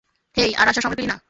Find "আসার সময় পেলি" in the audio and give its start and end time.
0.67-1.07